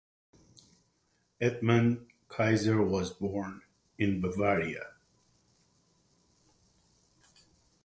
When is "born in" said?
3.11-4.19